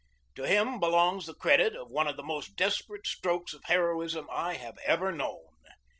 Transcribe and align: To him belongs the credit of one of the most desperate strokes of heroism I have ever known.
To 0.33 0.47
him 0.47 0.79
belongs 0.79 1.27
the 1.27 1.35
credit 1.35 1.75
of 1.75 1.91
one 1.91 2.07
of 2.07 2.17
the 2.17 2.23
most 2.23 2.55
desperate 2.55 3.05
strokes 3.05 3.53
of 3.53 3.65
heroism 3.65 4.27
I 4.31 4.55
have 4.55 4.79
ever 4.83 5.11
known. 5.11 5.45